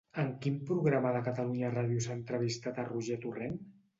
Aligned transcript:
En 0.21 0.29
quin 0.45 0.55
programa 0.69 1.11
de 1.15 1.19
Catalunya 1.27 1.69
Ràdio 1.75 2.01
s'ha 2.05 2.15
entrevistat 2.21 2.79
a 2.85 2.89
Roger 2.91 3.21
Torrent? 3.27 3.63